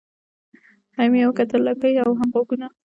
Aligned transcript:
هم 0.97 1.11
یې 1.19 1.23
وکتل 1.27 1.61
لکۍ 1.67 1.93
او 2.03 2.09
هم 2.19 2.29
غوږونه 2.35 2.67